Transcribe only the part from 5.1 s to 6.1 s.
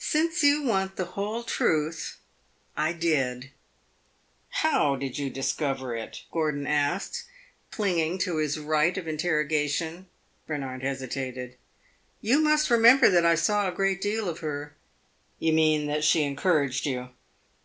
you discover